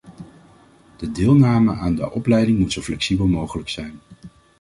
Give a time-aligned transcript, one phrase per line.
[0.97, 3.99] De deelname aan de opleiding moet zo flexibel mogelijk zijn.